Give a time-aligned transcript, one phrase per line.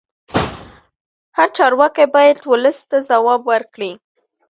[1.37, 3.91] هر چارواکی باید ولس ته ځواب ورکړي